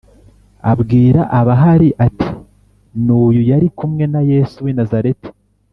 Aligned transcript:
abwira 0.71 1.21
abahari 1.39 1.89
ati 2.05 2.29
“N’uyu 3.03 3.41
yari 3.51 3.67
kumwe 3.77 4.03
na 4.13 4.21
Yesu 4.31 4.57
w’i 4.65 4.73
Nazareti.” 4.79 5.29